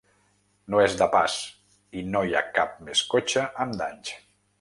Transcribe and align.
No 0.73 0.79
és 0.85 0.95
de 1.01 1.07
pas 1.15 1.35
i 2.01 2.03
no 2.15 2.23
hi 2.29 2.33
ha 2.39 2.43
cap 2.55 2.73
més 2.87 3.03
cotxe 3.13 3.45
amb 3.67 3.77
danys. 3.83 4.15